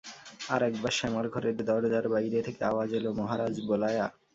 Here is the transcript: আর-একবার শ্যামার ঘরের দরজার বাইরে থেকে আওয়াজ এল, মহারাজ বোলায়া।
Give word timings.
আর-একবার 0.49 0.91
শ্যামার 0.91 1.25
ঘরের 1.29 1.55
দরজার 1.61 2.05
বাইরে 2.13 2.39
থেকে 2.47 2.61
আওয়াজ 2.63 2.89
এল, 2.93 3.05
মহারাজ 3.19 3.55
বোলায়া। 3.67 4.05